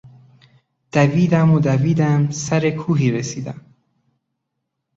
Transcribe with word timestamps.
دویدم 0.91 1.51
و 1.51 1.59
دویدم 1.59 2.29
سرکوهی 2.31 3.11
رسیدم.... 3.11 3.61